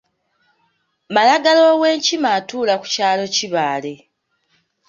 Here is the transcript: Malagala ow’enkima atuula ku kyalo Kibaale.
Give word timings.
Malagala 1.13 1.61
ow’enkima 1.73 2.29
atuula 2.39 2.73
ku 2.81 2.87
kyalo 2.93 3.25
Kibaale. 3.35 3.93